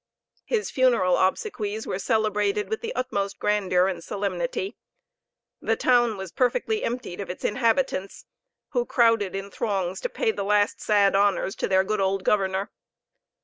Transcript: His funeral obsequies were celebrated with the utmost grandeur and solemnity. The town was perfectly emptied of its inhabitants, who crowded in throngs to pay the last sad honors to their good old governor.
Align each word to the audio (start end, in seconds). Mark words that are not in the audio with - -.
His 0.45 0.71
funeral 0.71 1.15
obsequies 1.15 1.85
were 1.85 1.99
celebrated 1.99 2.69
with 2.69 2.81
the 2.81 2.95
utmost 2.95 3.37
grandeur 3.37 3.85
and 3.85 4.03
solemnity. 4.03 4.75
The 5.61 5.75
town 5.75 6.17
was 6.17 6.31
perfectly 6.31 6.83
emptied 6.83 7.21
of 7.21 7.29
its 7.29 7.45
inhabitants, 7.45 8.25
who 8.69 8.83
crowded 8.83 9.35
in 9.35 9.51
throngs 9.51 10.01
to 10.01 10.09
pay 10.09 10.31
the 10.31 10.41
last 10.43 10.81
sad 10.81 11.15
honors 11.15 11.55
to 11.57 11.67
their 11.67 11.83
good 11.83 11.99
old 12.01 12.23
governor. 12.23 12.71